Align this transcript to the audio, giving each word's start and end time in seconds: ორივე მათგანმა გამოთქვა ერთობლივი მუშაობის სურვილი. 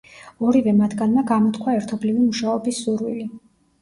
ორივე 0.47 0.71
მათგანმა 0.77 1.23
გამოთქვა 1.33 1.75
ერთობლივი 1.81 2.25
მუშაობის 2.31 2.81
სურვილი. 2.87 3.29